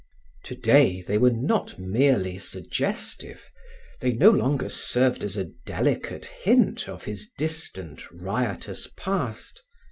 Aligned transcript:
Today 0.43 1.03
they 1.03 1.19
were 1.19 1.29
not 1.29 1.77
merely 1.77 2.39
suggestive, 2.39 3.51
they 3.99 4.11
no 4.13 4.31
longer 4.31 4.67
served 4.67 5.23
as 5.23 5.37
a 5.37 5.51
delicate 5.67 6.25
hint 6.25 6.89
of 6.89 7.03
his 7.03 7.29
distant 7.37 8.09
riotous 8.11 8.87
past. 8.97 9.61